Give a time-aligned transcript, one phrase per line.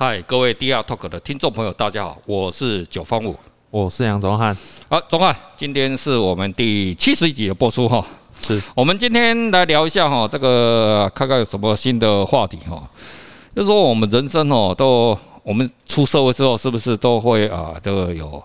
[0.00, 3.34] 嗨，各位 DR Talk 的听众朋友，大家好，我是九方五，
[3.68, 4.56] 我是杨宗汉。
[4.88, 8.06] 好，宗翰，今天是我们第七十一集的播出哈。
[8.40, 12.88] 是我们今天来聊一下哈，这个看看有什么新的话题哈。
[13.52, 18.40] 就是说我们人生哦，都我们出社会之后，是不是都会啊，这个有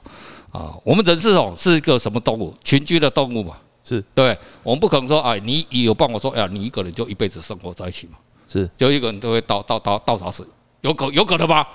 [0.51, 2.51] 啊，我们人是哦，是一个什么动物？
[2.63, 3.57] 群居的动物嘛。
[3.83, 8.17] 是对，我们不可能说哎，你有办法说哎呀，你一个人就一辈子生活在一起嘛？
[8.47, 10.47] 是，就一个人都会到到到到啥死。
[10.83, 11.67] 有可有可能吧？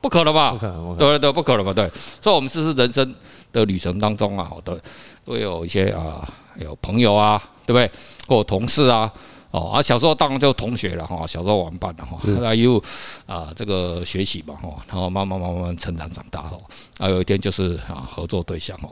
[0.00, 0.52] 不可能吧？
[0.52, 1.72] 不可能，对对对，不可能吧？
[1.72, 1.90] 对，
[2.20, 3.14] 所以，我们是人生
[3.52, 4.78] 的旅程当中啊，好的，
[5.24, 6.28] 会有一些啊，
[6.58, 7.90] 有朋友啊，对不对？
[8.28, 9.10] 或同事啊，
[9.50, 12.80] 哦啊，小时候当然就同学了哈，小时候玩伴了哈，后来又
[13.26, 16.56] 啊，这个学习嘛哈，然后慢慢慢慢成长长大哈，
[16.98, 18.90] 还有一天就是啊，合作对象哦，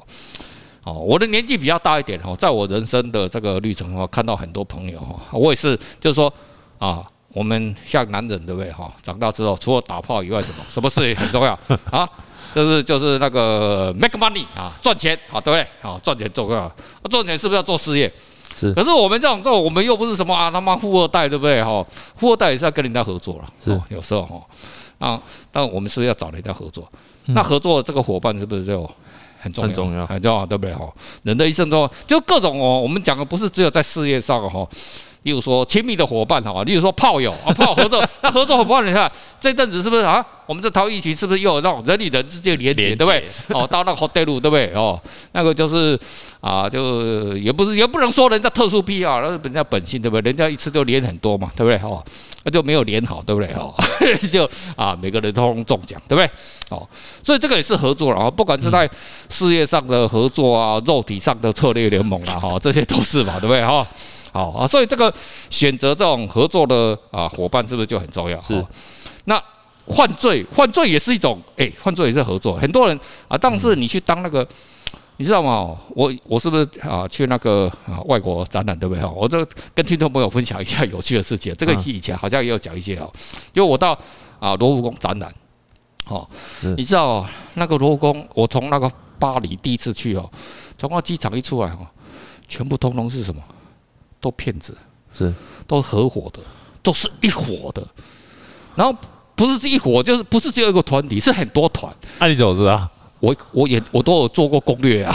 [0.85, 6.33] 哦，我的年纪比较大一点哈，在我人生的这个旅程哦，看到很多朋友哈，我也是，就是说
[6.79, 7.07] 啊。
[7.33, 8.93] 我们像男人对不对哈？
[9.03, 11.59] 长大之后，除了打炮以外，什么什么事也很重要
[11.91, 12.09] 啊？
[12.55, 15.67] 就是就是那个 make money 啊，赚钱啊，对不对？
[15.81, 16.71] 啊，赚钱重要。
[17.11, 18.13] 赚钱是不是要做事业？
[18.55, 18.75] 是。
[18.75, 21.83] 可是我们这种，这种我们又不是什么啊他妈富二代，对不对哈？
[22.15, 23.81] 富二代也是要跟人家合作了，是。
[23.89, 26.87] 有时候哈啊，但我们是要找人家合作。
[27.27, 28.89] 那合作这个伙伴是不是就
[29.41, 29.69] 很重要？
[29.69, 30.87] 很重要，很重要，对不对哈？
[31.23, 34.69] 人的一生中就各种哦，我们讲的不是只有在事业上哈。
[35.23, 40.25] 例如说亲密的伙伴哈，例如说炮友啊， 炮友合作，那合作伙伴你看这阵子是不是啊？
[40.47, 43.25] 我们这套疫情是不是又有那种人与人之间连接，对不对？
[43.49, 44.73] 哦，到那个 hotel 对不对？
[44.75, 45.01] 哦，
[45.33, 45.99] 那个就是
[46.41, 50.31] 啊，就也不是也不能说人家特殊癖啊，那是人家本性对不对？
[50.31, 51.77] 人家一次就连很多嘛，对不对？
[51.89, 52.03] 哦，
[52.43, 53.51] 那就没有连好，对不对？
[53.55, 53.73] 哦，
[54.31, 56.29] 就啊，每个人都中奖，对不对？
[56.71, 56.87] 哦，
[57.23, 58.91] 所以这个也是合作了啊，不管是在
[59.31, 63.65] 事业上的合作啊，肉体上的策略联盟啊，哈，这些都是嘛，对不对？
[63.65, 63.87] 哈。
[64.33, 65.13] 好啊，所以这个
[65.51, 68.41] 选择这种合作的啊伙伴是不是就很重要？
[68.43, 68.65] 是。
[69.27, 69.41] 那
[69.87, 72.59] 犯罪，犯罪也是一种，哎，犯罪也是合作。
[72.59, 72.99] 很多人
[73.29, 74.47] 啊，但是你去当那个，
[75.19, 75.77] 你知道吗？
[75.91, 79.03] 我我是不是啊去那个啊外国展览，对不对？
[79.03, 81.55] 哈，我这跟听众朋友分享一下有趣的事情。
[81.57, 83.13] 这个以前好像也有讲一些哦，
[83.53, 83.93] 就我到
[84.41, 85.33] 啊罗浮宫展览，
[86.07, 86.27] 哦，
[86.77, 90.31] 你知道那个罗浮宫，我从那个巴黎第一次去哦，
[90.79, 91.87] 从那机场一出来哦，
[92.49, 93.43] 全部通通是什么？
[94.23, 94.75] 都骗子，
[95.13, 95.31] 是
[95.67, 96.41] 都合伙的，
[96.83, 97.87] 都是一伙的。
[98.77, 98.97] 然后
[99.35, 101.93] 不是这一伙，就是不是只有一个团体，是很多团。
[102.21, 102.89] 那你怎么知道？
[103.19, 105.15] 我我也我都有做过攻略啊。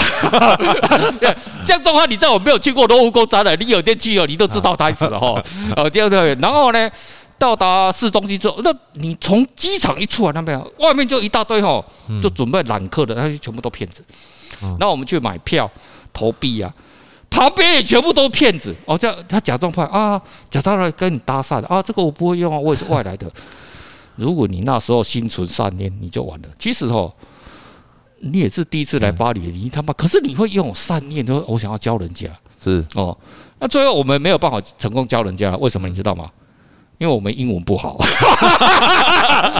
[1.63, 5.41] 像这话，你在我没有去过罗浮宫展览，你有天去了，你都知道他意思了哈。
[5.75, 6.89] 呃， 第二个，然后呢，
[7.39, 11.83] 到达市中心之后，那你从机场一出来，那边外面就一大堆哈，
[12.21, 14.03] 就准备揽客的，那些全部都骗子。
[14.61, 15.69] 然后我们去买票
[16.13, 16.73] 投币啊。
[17.29, 23.31] 旁边也全部都是骗子哦，这他假装快啊，假装来跟你搭讪啊，这个我不会用啊，我也是外来的。
[24.15, 26.47] 如果你那时候心存善念，你就完了。
[26.57, 27.13] 其实哦，
[28.19, 32.27] 你也是第一次来巴黎，你他妈，可是你会用善念，说我想要教人家，
[32.63, 33.15] 是哦。
[33.59, 36.29] 那最后我们没有办法成功教人家，为什么你知道吗？
[36.97, 37.95] 因为我们英文不好，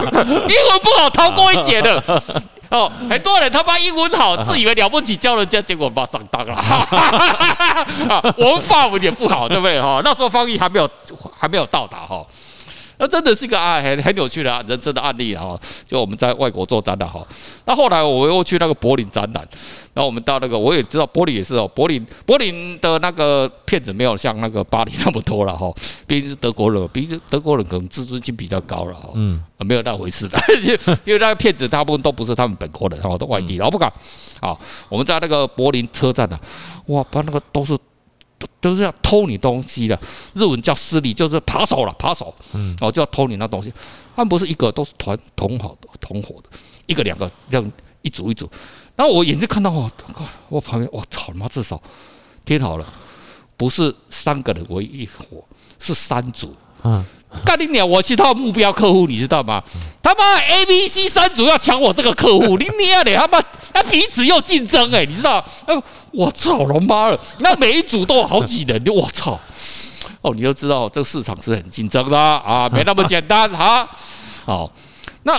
[0.00, 2.02] 英文不好逃过一劫的。
[2.70, 6.54] 哦，很多人他妈英文好，自以为了不起教人家，结果把上当了。
[6.54, 9.80] 啊我们法文也不好，对不对？
[9.80, 10.90] 哈，那时候翻译还没有
[11.34, 12.22] 还没有到达哈。
[12.98, 15.58] 那真的是一个啊很很有趣的啊人生的案例哈。
[15.86, 17.26] 就我们在外国做展览哈，
[17.64, 19.48] 那后来我又去那个柏林展览。
[19.94, 25.74] 然后我们到那个，我也知道柏林也是哦，柏林柏林的那个骗子没有像那个巴黎那么多了哈，
[26.06, 30.38] 毕竟是德国人，毕竟德国人可能自尊心比较高了哈，嗯，没有那回事的，
[31.04, 33.92] 因为那个骗子大部分都不是他们本国人，哈，都外地，然后不敢。
[34.40, 34.56] 好，
[34.88, 36.38] 我们在那个柏林车站的，
[36.86, 37.76] 哇，把那个都是
[38.38, 39.98] 都都是要偷你东西的，
[40.34, 43.72] 日文叫私利，就是扒手了，扒手，嗯，哦，就要偷你那东西，
[44.14, 46.48] 他们不是一个，都是团同好的同伙的，
[46.86, 47.72] 一个两个这样
[48.02, 48.48] 一组一组。
[48.96, 49.90] 然后我眼睛看到哦，
[50.48, 51.80] 我旁边我操他妈，至少
[52.44, 52.86] 听好了，
[53.56, 55.44] 不是三个人为一伙，
[55.78, 56.54] 是三组。
[56.84, 57.04] 嗯，
[57.44, 57.88] 干你娘！
[57.88, 59.62] 我是他的目标客户，你知道吗？
[60.02, 63.40] 他妈 A、B、C 三组要抢我这个客户，你娘的他妈，
[63.74, 65.44] 那彼此又竞争哎，你知道？
[66.12, 67.20] 我操他妈了！
[67.40, 69.38] 那每一组都有好几人，我操！
[70.22, 73.88] 哦，你就知道这个市场是很竞争的啊，没那么简单哈。
[74.44, 74.70] 好，
[75.24, 75.38] 那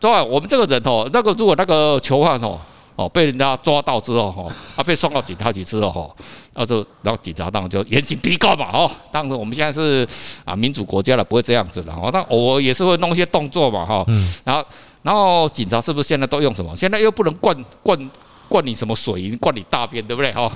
[0.00, 2.58] 对我们这个人哦，那个如果那个囚犯哦。
[2.98, 6.16] 哦，被人家抓到之后，哈，他被送到警察局之后，哈，
[6.52, 10.04] 然后就然后警察当然就严刑逼告嘛，哦，当然我们现在是
[10.44, 14.66] 啊民主国家了，不会这样子的，哦，但偶尔也是会弄一些动作嘛，哈，嗯，然后
[15.02, 16.76] 然后警察是不是现在都用什么？
[16.76, 18.10] 现在又不能灌灌
[18.48, 20.32] 灌你什么水，灌你大便，对不对？
[20.32, 20.50] 哈，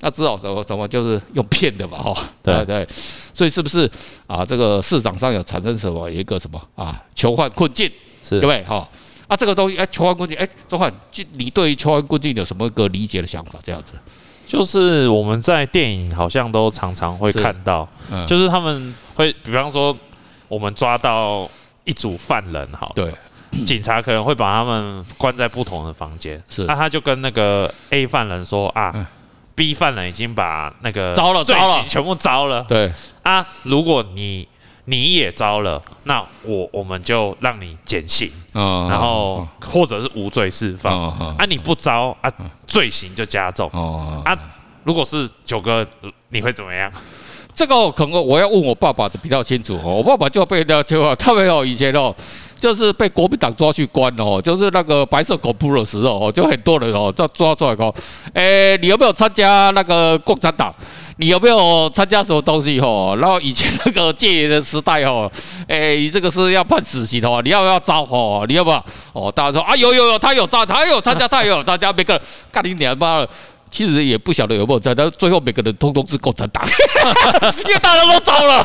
[0.00, 2.86] 那只好什么什么就是用骗的嘛，哈，对对，
[3.34, 3.90] 所以是不是
[4.28, 4.46] 啊？
[4.46, 7.90] 这个市场上有产生什么一个什么啊囚犯困境？
[8.28, 8.62] 对不对？
[8.62, 8.88] 哈
[9.30, 10.92] 啊，这个东西哎，求安困境哎，宗翰，
[11.34, 13.60] 你对于求安困境有什么一个理解的想法？
[13.62, 13.92] 这样子，
[14.44, 19.96] 就是我们在电影好像都常常会看到，嗯、就是他们会，比方说
[20.48, 21.48] 我们抓到
[21.84, 23.14] 一组犯人，哈，对，
[23.64, 28.90] 警察可能会把他们关在不同的房间，是，那他就跟那个 A 犯人说啊。
[28.94, 29.06] 嗯
[29.52, 32.64] B 犯人已经把那个招了，罪行全部招了。
[32.66, 32.90] 对
[33.22, 34.48] 啊，如果你
[34.90, 41.08] 你也招了，那我我们就让你减刑，嗯，然后或者是无罪释放。
[41.38, 42.32] 啊，你不招啊，
[42.66, 43.70] 罪行就加重。
[43.72, 44.36] 哦啊，
[44.82, 45.86] 如果是九哥，
[46.30, 46.90] 你会怎么样？
[47.54, 49.96] 这个可能我要问我爸爸的比较清楚哦。
[49.96, 52.12] 我爸爸就被人家就他没有以前哦。
[52.60, 57.92] 就是被国民党抓去关哦，就是那个白色恐怖的时候哦，就很多人哦，就抓出来哦，
[58.34, 60.72] 诶，你有没有参加那个共产党？
[61.16, 63.16] 你有没有参加什么东西哦？
[63.20, 65.30] 然后以前那个戒严的时代哦，
[65.68, 68.44] 诶，你这个是要判死刑的哦，你要不要招哦？
[68.46, 68.84] 你要不要？
[69.12, 72.22] 哦，大家说啊，有有有，他有招，他有参加，他有参加，每个人
[72.52, 73.28] 干你娘妈的！
[73.70, 76.66] 其实也不晓得有没有在，但最后每个人通通是共产党，
[77.68, 78.64] 因为大家都招了。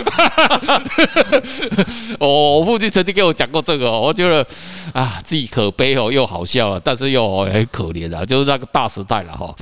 [2.18, 4.46] 哦，我父亲曾经给我讲过这个，我觉得
[4.92, 9.54] 啊，既可悲哦，又好笑啊，但是又很可怜啊，就是那个大时代了哈。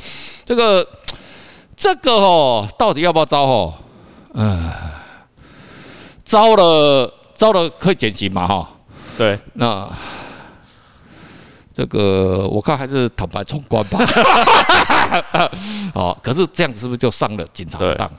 [0.45, 0.87] 这个
[1.77, 3.75] 这个哦，到底要不要招哦？
[4.35, 4.71] 嗯，
[6.25, 8.69] 招了招了可以减刑嘛哈？
[9.17, 9.89] 对，那。
[11.75, 14.01] 这个我看还是坦白从宽吧。
[15.95, 18.11] 好，可是这样子是不是就上了警察当？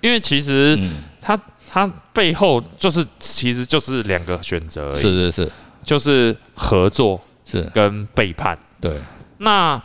[0.00, 0.78] 因为其实
[1.20, 1.38] 他
[1.72, 5.00] 他背后就是其实就是两个选择而已。
[5.00, 5.52] 是是是，
[5.82, 8.58] 就是合作是跟背叛。
[8.78, 9.00] 对，
[9.38, 9.82] 那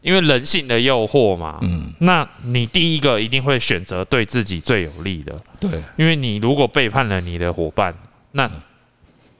[0.00, 5.34] 因为人性的诱惑嘛，嗯，那你第一个一定会选择对自己最有利的。
[5.58, 7.92] 对，因为你如果背叛了你的伙伴，
[8.30, 8.48] 那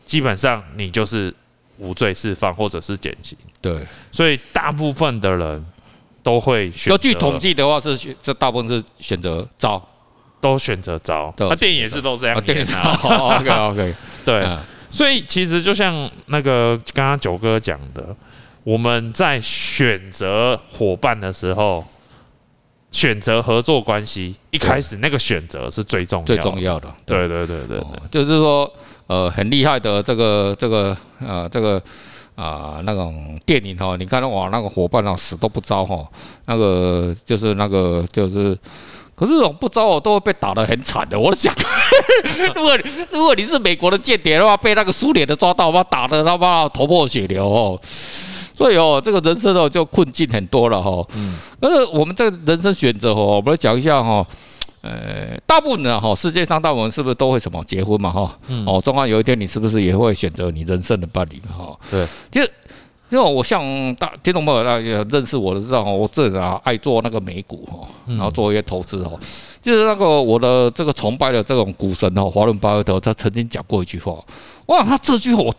[0.05, 1.33] 基本上你就是。
[1.81, 5.65] 无罪释放或者是减刑，对，所以大部分的人
[6.25, 6.91] 都会选择。
[6.91, 9.81] 要据统计的话，是这大部分是选择招，
[10.41, 11.33] 都选择招。
[11.39, 12.99] 那电影也是都这样演啊。
[13.03, 13.95] OK OK，
[14.25, 14.47] 对。
[14.91, 18.15] 所以其实就像那个刚刚九哥讲的，
[18.65, 21.85] 我们在选择伙伴的时候，
[22.91, 26.93] 选择合作关系，一开始那个选择是最重要、最重要的。
[27.05, 28.71] 对对对对，就是说。
[29.09, 31.83] 呃，很厉害的这个这个呃这个
[32.35, 36.07] 啊、呃、那种电影哈，你看到哇那个伙伴哦死都不招哈，
[36.45, 38.55] 那个就是那个就是，
[39.19, 41.19] 可是这种不招我都会被打得很惨的。
[41.19, 41.53] 我想，
[42.55, 42.79] 如果
[43.11, 47.81] 如果你是美国的间谍的话，被那个苏联的抓到，把打的他妈头破血流哦。
[48.57, 51.05] 所以哦，这个人生哦就困境很多了哈。
[51.17, 51.35] 嗯。
[51.59, 54.25] 但是我们这个人生选择哦，我们来讲一下哈。
[54.81, 58.39] 呃，大部分的哈，世界上大部分是不是都会什么结婚嘛哈？
[58.47, 58.65] 嗯。
[58.65, 61.77] 哦，终有一天你是不是也会选择你人生的伴侣哈？
[61.91, 62.07] 对。
[62.31, 62.51] 其实，
[63.11, 63.63] 因为我像
[63.95, 69.19] 大听众朋友大家认识我的知道，我这人啊爱做那个美股哈，然后做一些投资哦。
[69.61, 74.23] 就是那个我的这个崇拜的这种股神哦，华伦巴菲特，他曾经讲过一句话，
[74.67, 75.55] 哇，他这句话我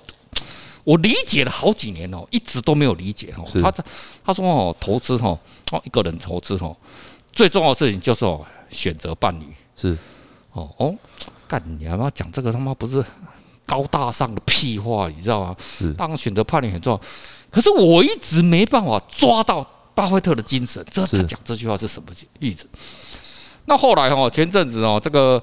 [0.83, 3.43] 我理解了好几年哦，一直都没有理解哦。
[3.61, 3.73] 他
[4.23, 5.37] 他说哦，投资哦，
[5.71, 6.75] 哦一个人投资哦，
[7.33, 8.45] 最重要的事情就是哦。
[8.71, 9.97] 选择伴侣是
[10.51, 10.93] 哦哦，
[11.47, 13.03] 干你他妈讲这个他妈不是
[13.69, 15.55] 高大上的屁话，你知道吗？
[15.77, 17.01] 是当然选择伴侣很重要，
[17.51, 22.09] 可是我一直没办法抓到巴菲特的精神，这他讲这句话是什么
[22.39, 22.65] 意思？
[23.65, 25.39] 那后来哦，前阵子哦，这个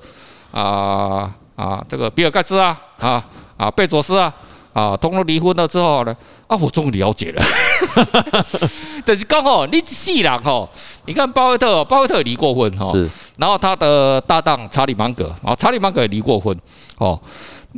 [0.50, 3.24] 啊啊，这个比尔盖茨啊啊
[3.56, 4.34] 啊贝佐斯啊。
[4.76, 6.14] 啊，通了离婚了之后呢，
[6.46, 7.42] 啊，我终于了解了，
[9.06, 10.68] 但是刚好你细人哈，
[11.06, 16.54] 你看巴菲特，巴菲特也离过婚哈，是，然后他的搭档查理芒格，啊，查理芒格也离过婚，
[16.98, 17.18] 哦，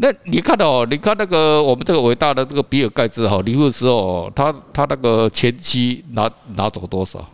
[0.00, 7.26] 那你看到，你看那个我们这个伟大的这个比尔盖茨哈，离婚的时候，他他那个前妻拿拿走多少？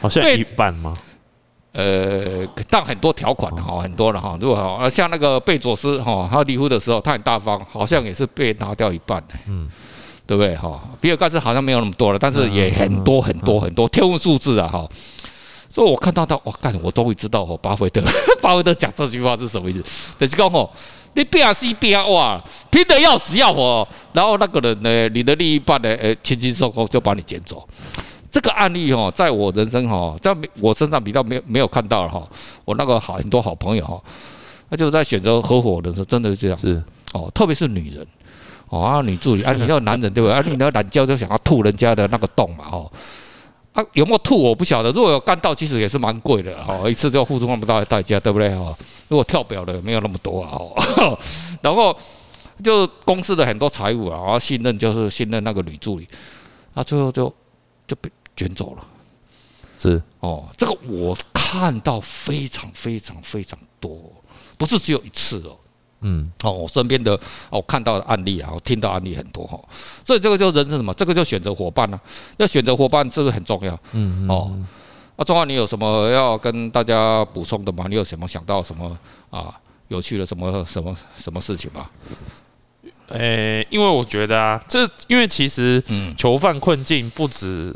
[0.00, 0.94] 好像一半吗？
[1.72, 4.38] 呃，但很多条款哈，很多了哈。
[4.40, 9.68] 如果哈，像那个贝佐斯哈，他离婚的时候他很大方，好像也是被拿掉一半的，嗯，
[10.26, 10.80] 对不对哈？
[11.00, 14.88] 比尔盖茨好像没有那么多了，但是也很多很多很多天文数字啊哈。
[15.68, 18.00] 所以我看到他，我干，我终于知道哦，巴菲特，
[18.40, 19.82] 巴菲特讲这句话是什么意思？
[20.16, 20.70] 就是讲哦，
[21.14, 27.66] 你拼死拼活，拼得要死要活，然后那个人呢，你的另一半呢，呃，轻轻松松就把你捡走。
[28.30, 32.28] 这个案例哈，在我人生哈，在我身上比较没有没有看到了哈。
[32.64, 34.02] 我那个好很多好朋友哈，
[34.68, 37.30] 他就在选择合伙的时候，真的是这样子哦。
[37.32, 38.04] 特别是女人
[38.70, 40.34] 哦，啊女助理啊， 你要男人对不对？
[40.34, 42.90] 啊，你那懒觉就想要吐人家的那个洞嘛哦。
[43.72, 44.90] 啊，有没有吐我不晓得。
[44.90, 48.76] 如果有干到，其实也是蛮贵的哦，一次就要付出那么大的代价，对不对哈？
[49.14, 51.18] 如果跳表的没有那么多啊哦。
[51.62, 51.96] 然后
[52.64, 56.08] 就公司的很多财务啊，然后信任就是信任那个女助理，
[56.74, 57.32] 啊，最后就
[57.86, 58.84] 就被卷走了。
[59.78, 64.12] 是哦，这个我看到非常非常非常多，
[64.58, 65.56] 不是只有一次哦。
[66.00, 67.18] 嗯，哦，我身边的
[67.50, 69.58] 哦看到的案例啊，我听到案例很多哈，
[70.04, 73.72] 所以这个就人是什么，这个就选择伙伴呢、啊，要选择伙伴，这个很重要。
[73.92, 74.66] 嗯，嗯
[75.16, 77.86] 哦，那中华你有什么要跟大家补充的吗？
[77.88, 78.98] 你有什么想到什么
[79.30, 79.54] 啊
[79.88, 81.88] 有趣的什么什么什么事情吗？
[83.08, 85.82] 诶、欸，因为我觉得啊，这因为其实
[86.16, 87.74] 囚犯困境不止。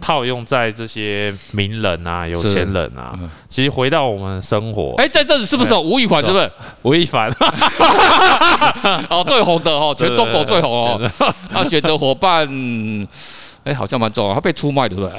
[0.00, 6.24] 套用在这些名人啊、有钱人啊，其实回到我们的生活，哎，在这里是不是吴亦凡？
[6.24, 6.50] 是不是
[6.82, 7.30] 吴亦凡？
[9.10, 11.10] 哦，最红的哦，全中国最红哦。
[11.52, 12.48] 他选择伙伴，
[13.64, 14.34] 哎，好像蛮重要。
[14.34, 15.12] 他被出卖，对不对？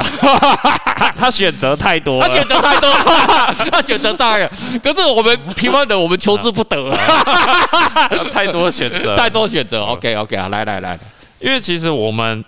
[1.15, 2.91] 他选择太多，他选择太多，
[3.71, 4.50] 他选择太多。
[4.81, 8.07] 可是我们平凡的，我们求之不得啊。
[8.33, 9.83] 太多选择，太多选择。
[9.83, 11.00] OK，OK 啊，来来来，
[11.39, 12.43] 因为其实我们。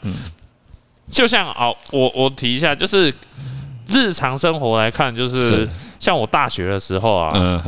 [1.11, 3.13] 就像哦，我我提一下，就是
[3.87, 5.69] 日常生活来看，就是
[5.99, 7.63] 像我大学的时候啊，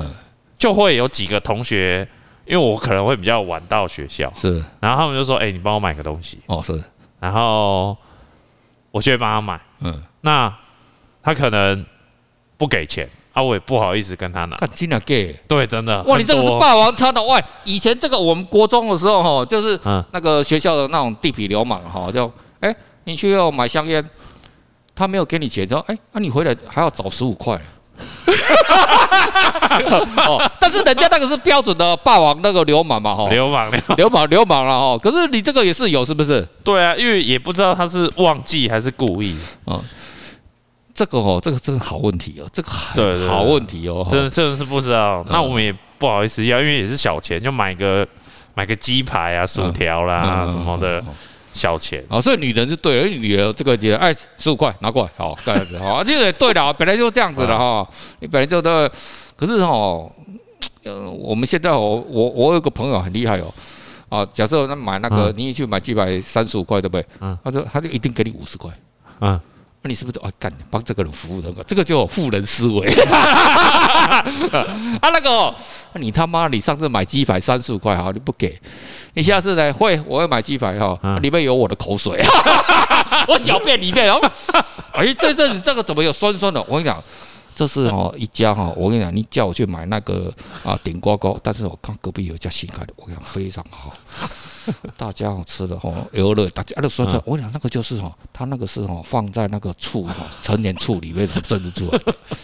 [0.57, 2.07] 就会有几个同学，
[2.45, 6.81] 因为我可能会比较晚到学校，是，然后他们就说：“哎，你帮我买个东西。”哦，是，
[7.19, 7.95] 然后
[8.89, 10.51] 我就会帮他买，嗯，那
[11.21, 11.85] 他可能
[12.57, 14.55] 不给钱啊，我也不好意思跟他拿。
[14.57, 15.33] 看，真的给？
[15.47, 16.01] 对，真的。
[16.03, 17.39] 哇，你这个是霸王餐的哇！
[17.65, 19.79] 以前这个我们国中的时候哈，就是
[20.11, 22.73] 那个学校的那种地痞流氓哈，就哎。
[23.05, 24.03] 你去要买香烟，
[24.93, 27.59] 他没有给你钱，说：“哎，那你回来还要找十五块。
[30.27, 34.97] ”哦，但是人家那个是标准的霸王那个流氓嘛，哈，流氓，流氓，流氓了哈。
[34.97, 36.45] 可是你这个也是有，是不是？
[36.63, 39.37] 对啊，因为也不知道他是忘记还是故意。
[39.65, 39.83] 哦，
[40.93, 45.25] 这个哦，这个真的好问题哦，这个对好问题哦，真的真的是不知道。
[45.29, 48.07] 那我们也不好意思要，因为也是小钱，就买个
[48.55, 51.03] 买个鸡排啊、薯条啦什么的。
[51.55, 52.03] 小钱。
[52.09, 57.87] 啊，所以女人是对的，因为女人这个也哎十五块拿过来，好这样子好，这个也对的，本来就这样子的 哈，
[58.19, 58.91] 你本来就的，
[59.35, 59.71] 可是哈，
[60.83, 63.53] 呃，我们现在我我我有个朋友很厉害哦，
[64.09, 67.05] 啊，假设那买那个你去买几百三十五块对不对？
[67.21, 68.69] 嗯，他说他就一定给你五十块，
[69.21, 69.39] 嗯，
[69.85, 71.53] 那你是不是哦干帮这个人服务的？
[71.67, 72.89] 这个叫富人思维，
[74.99, 75.53] 啊那个
[75.93, 78.59] 你他妈你上次买鸡排三十五块哈你不给？
[79.13, 79.71] 你下次呢？
[79.73, 82.19] 会，我会买鸡排哈，里面有我的口水，
[83.29, 84.21] 我小便里面，然后，
[84.91, 86.59] 哎，这阵子这个怎么有酸酸的？
[86.63, 86.97] 我跟你讲，
[87.55, 90.31] 这是哦一家哈，我跟你讲，你叫我去买那个
[90.63, 93.93] 啊顶呱呱，但是我看隔壁有一家新开的，我跟你讲非常好，
[94.97, 101.87] 大家哦吃的哈，游乐，大家都说这，我跟你讲那个就是哈，他那个是哈放在那个醋哈陈年醋里面蒸的醋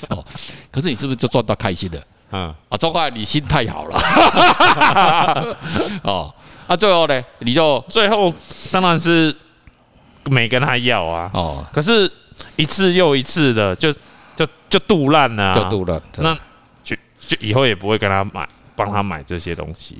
[0.09, 0.23] 哦，
[0.71, 2.01] 可是你是不是就赚到开心的？
[2.31, 3.99] 嗯啊，中华你心太好了，
[6.03, 6.33] 哦。
[6.67, 7.21] 那、啊、最后呢？
[7.39, 8.33] 你就最后
[8.71, 9.35] 当然是
[10.29, 11.29] 没跟他要啊。
[11.33, 12.09] 哦，可是
[12.55, 13.93] 一次又一次的就
[14.35, 16.01] 就就肚烂了，就肚烂。
[16.17, 16.35] 那
[16.83, 18.47] 就就以后也不会跟他买。
[18.73, 19.97] 帮他买这些东西，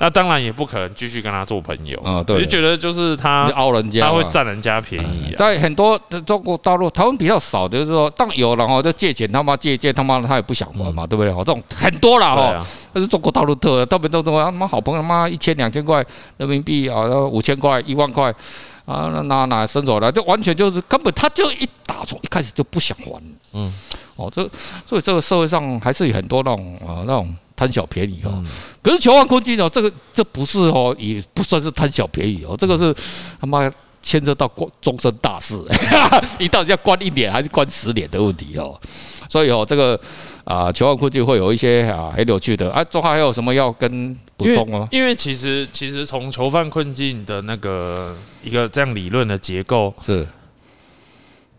[0.00, 2.22] 那当然也不可能继续跟他做朋友啊。
[2.22, 5.34] 对，就觉得就是他凹人家，他会占人家便宜。
[5.38, 11.32] 在很多的中国大陆，台湾比较少，就是说，当有然后就借钱，他妈借借，他妈他也不想还嘛，对不对？
[11.32, 12.66] 这种很多了哈。
[12.92, 16.04] 但是中国大陆特特别多，他妈好朋友，他妈一千两千块
[16.36, 18.34] 人民币啊，五千块一万块
[18.88, 23.22] 啊，那哪哪伸手来，就完全就是根本他就一打从一开始就不想还。
[23.52, 23.72] 嗯，
[24.16, 24.42] 哦，这
[24.86, 27.36] 所以这个社会上还是有很多那种啊那种。
[27.58, 28.40] 贪小便宜哦，
[28.80, 32.94] 可是囚犯困境哦，这个这不是哦，也不算是贪小便宜哦，这个是
[33.40, 33.68] 他妈
[34.00, 35.60] 牵涉到关终身大事，
[36.38, 38.80] 你到底要关一年还是关十年的问题哦，
[39.28, 40.00] 所以哦，这个
[40.44, 42.70] 啊囚犯困境会有一些啊很有趣的。
[42.70, 44.88] 啊，中华还有什么要跟补充吗？
[44.90, 50.26] 因为其实其实从囚犯困境的那个一个这样理论的结构是。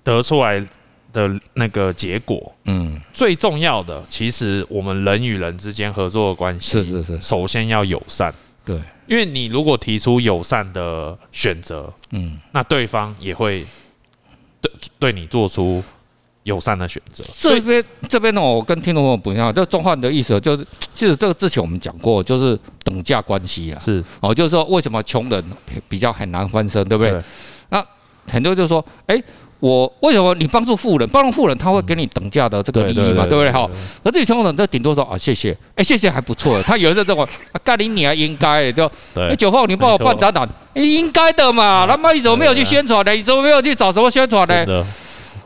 [0.04, 0.66] 得出来。
[1.12, 8.32] 的那个结果，嗯，最重要的其实我们人与人之间合作的关系是是是，首先要友善，
[8.64, 13.66] 对，因为你如果提出友善的选择，嗯，那对方也会
[14.62, 15.84] 对对你做出
[16.44, 17.24] 友善的选择。
[17.38, 25.44] 这边这边呢，我跟听众朋友不一样，就中华的意思就是，其实这个之前我们讲过，就是等价关系啊，是哦，就是说为什么穷人
[25.88, 27.12] 比较很难翻身，对不对？
[27.12, 27.22] 对
[27.70, 27.86] 那
[28.28, 29.24] 很多就是说，哎、欸。
[29.62, 31.10] 我为什么你帮助富人？
[31.10, 33.52] 帮助富人，他会给你等价的这个利益嘛，对不对？
[33.52, 33.70] 哈，
[34.02, 36.64] 而这穷人就顶多说啊，谢谢，哎，谢谢还不错。
[36.64, 37.28] 他有的这种
[37.62, 41.86] 干你你还应该就，哎，九号你帮我办展览，应该的嘛。
[41.86, 43.12] 他妈你怎么没有去宣传呢？
[43.12, 44.86] 你怎么没有去找什么宣传呢？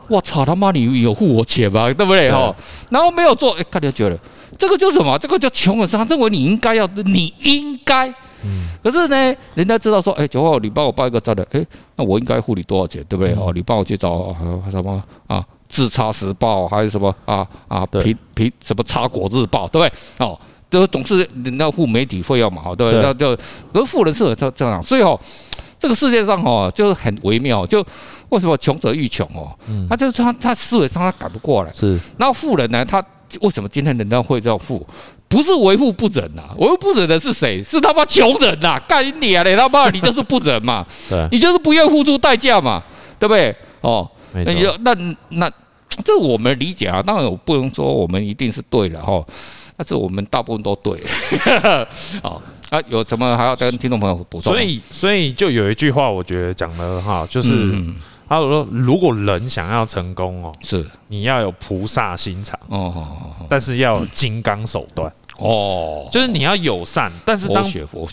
[0.08, 1.92] 我操他妈你有付我钱吗？
[1.92, 2.30] 对不对？
[2.30, 2.54] 哈，
[2.90, 4.18] 然后没有做，哎，大家觉得
[4.58, 5.18] 这个就是什么？
[5.18, 8.08] 这个叫穷人，他认为你应该要，你应该
[8.42, 8.68] 嗯。
[8.82, 11.64] 可是呢，人家知道说，哎，九号你帮我报一个站的，哎，
[11.96, 13.34] 那我应该付你多少钱，对不对？
[13.34, 14.34] 哦，你帮我去找
[14.70, 15.44] 什么啊？
[15.66, 17.84] 自差时报还是什么啊啊？
[17.86, 20.26] 平平什么差果日报，对不对？
[20.26, 20.38] 哦，
[20.70, 23.02] 都总是人家付媒体费用嘛，对不对？
[23.02, 23.36] 那就
[23.72, 25.18] 而富人是这这样，所以哦，
[25.84, 27.84] 这个世界上哦，就是很微妙，就
[28.30, 29.52] 为什么穷者愈穷哦？
[29.86, 32.00] 他就是他他思维上他改不过来，是。
[32.16, 33.04] 然后富人呢，他
[33.42, 34.86] 为什么今天人家会这样富？
[35.28, 37.62] 不是为富不仁呐，为富不仁的是谁？
[37.62, 38.80] 是他妈穷人呐！
[38.88, 39.54] 干你啊嘞！
[39.54, 42.82] 他妈你就是不仁嘛， 对，你就是不愿付出代价嘛，
[43.18, 43.54] 对不对？
[43.82, 44.96] 哦，那你就那
[45.28, 45.52] 那。
[46.04, 49.24] 这我们理解啊，当然我不能说我们一定是对的哈，
[49.76, 51.00] 但是我们大部分都对。
[52.20, 54.52] 好 啊，有什么还要跟听众朋友补充？
[54.52, 57.52] 所以，所以就有一句话，我觉得讲的哈，就是
[58.28, 60.84] 他说，如果人想要成功哦，是。
[61.08, 65.12] 你要有菩萨心肠哦，但是要有金刚手段。
[65.36, 67.64] 哦，就是你要友善，但是当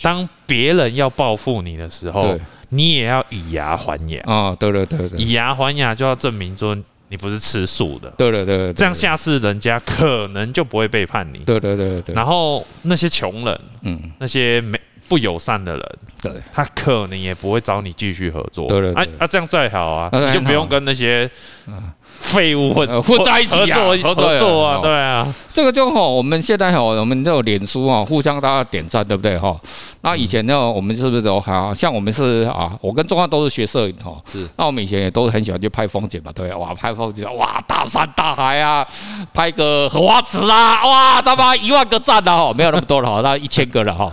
[0.02, 2.38] 当别人要报复你的时候，
[2.70, 4.22] 你也要以牙还牙。
[4.26, 6.78] 啊，对对对对，以牙还牙就要证明说。
[7.12, 12.16] 你不是吃素的，对对对，这样下次人家可能就不会背叛你，对对对对。
[12.16, 18.94] 然后那些穷人，嗯，那些没不友善的人，对，他可能也不会找你继续合作，对对。
[18.94, 21.30] 啊啊，这样最好啊，你就不用跟那些，
[21.68, 21.92] 嗯。
[22.22, 29.60] 废物混混在一起啊，合作啊，对啊，这个就哈，我们现在哈，我们这种脸书啊，互相大家点赞，对不对哈？
[30.02, 32.72] 那以前呢，我们是不是都好像我们是啊？
[32.80, 34.48] 我跟钟汉都是学摄影哈，是。
[34.56, 38.88] 那我们以前也都很喜欢去拍风景嘛，对哇，拍风景哇，大山大海啊，
[39.34, 44.10] 拍个荷花池啊，哇，他妈一万个赞了哈，没有那么多了哈，那一千个了哈。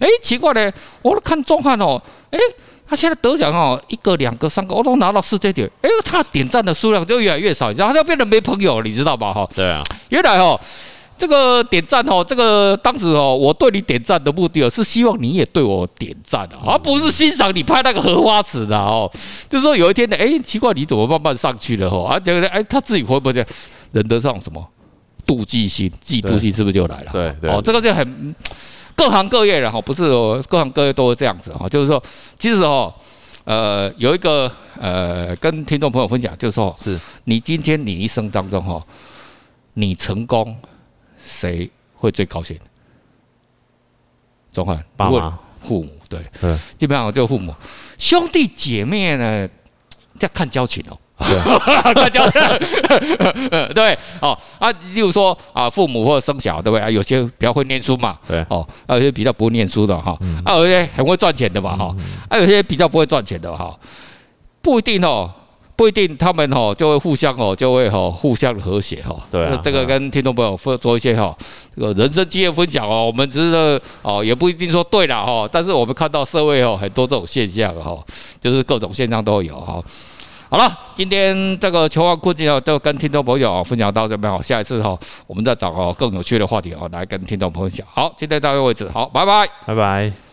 [0.00, 2.38] 哎，奇怪嘞，我看钟汉哦，哎。
[2.92, 5.66] 他现在得奖哦，一个、两个、三个，我都拿到世界点。
[5.80, 9.32] 哎，他点赞的数量就越来越少，你知道，他就变得没朋友，你知道吧？
[9.32, 9.82] 哈，对啊。
[10.10, 10.60] 原来哦，
[11.16, 19.10] 这个点赞哦，这个当时哦，我对你点赞的目的哦，是希望你也对我点赞啊，而不是欣赏你拍那个荷花池的哦。
[19.48, 21.88] 就是说有一天呢，哎，奇怪，你怎么慢慢上去了？
[21.88, 23.46] 哈，啊，觉得哎，他自己会不会
[23.92, 24.62] 忍得上什么
[25.26, 27.10] 妒忌心、嫉妒心，是不是就来了？
[27.10, 27.50] 对对。
[27.50, 28.34] 哦，这个就很。
[29.02, 32.00] 各行各业的哈，不是哦，各行各业都是这样子哈，就是说，
[32.38, 32.94] 其实哦，
[33.42, 36.96] 呃，有一个呃，跟听众朋友分享，就是说，是。
[37.24, 38.80] 你今天你一生当中哈，
[39.74, 40.56] 你成功，
[41.20, 42.56] 谁会最高兴？
[44.52, 47.52] 钟汉，爸妈、父母，对，嗯，基本上就父母，
[47.98, 49.48] 兄弟姐妹呢，
[50.20, 50.96] 要看交情哦。
[51.94, 52.26] 大家
[53.74, 56.90] 对哦啊，例如说啊，父母或者生小，对不对啊？
[56.90, 61.94] 有些比较会念书嘛，对哦，啊，有些比较不会念书的哈，啊，有些很会赚钱的嘛哈，
[62.28, 63.74] 啊，有些比较不会赚钱的哈，
[64.60, 65.30] 不一定哦，
[65.74, 69.16] 不一定他们哦就会互相哦就会哈互相和谐哈。
[69.30, 71.36] 对，这个跟听众朋友分做一些哈
[71.74, 77.98] 这个人生经验分享哦，我们只是哦也不一定说对了哈，但是我们看到社会哦很多这种现象哈，
[78.40, 79.82] 就是各种现象都有哈。
[80.52, 84.38] 好了，今天这个球王困境哦，就跟听众朋友分享到这边哦。
[84.42, 84.94] 下一次哈，
[85.26, 87.86] 我们再找个更有趣的话题哦，来跟听众朋友讲。
[87.90, 90.31] 好，今天到这为止，好，拜拜，拜拜。